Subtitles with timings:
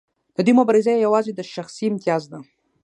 [0.35, 2.39] د دوی مبارزه یوازې د شخصي امتیاز ده.